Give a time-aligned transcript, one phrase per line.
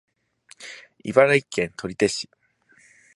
[1.03, 2.27] 茨城県取手市